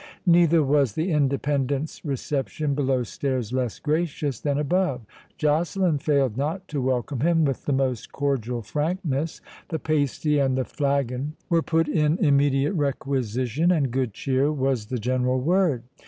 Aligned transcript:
Neither 0.25 0.63
was 0.63 0.93
the 0.93 1.11
Independent's 1.11 2.03
reception 2.03 2.73
below 2.73 3.03
stairs 3.03 3.53
less 3.53 3.77
gracious 3.77 4.39
than 4.39 4.57
above. 4.57 5.01
Joceline 5.37 5.99
failed 6.01 6.35
not 6.37 6.67
to 6.69 6.81
welcome 6.81 7.19
him 7.19 7.45
with 7.45 7.65
the 7.65 7.71
most 7.71 8.11
cordial 8.11 8.63
frankness; 8.63 9.41
the 9.69 9.77
pasty 9.77 10.39
and 10.39 10.57
the 10.57 10.65
flagon 10.65 11.33
were 11.51 11.61
put 11.61 11.87
in 11.87 12.17
immediate 12.17 12.73
requisition, 12.73 13.71
and 13.71 13.91
good 13.91 14.11
cheer 14.13 14.51
was 14.51 14.87
the 14.87 14.97
general 14.97 15.39
word. 15.39 15.83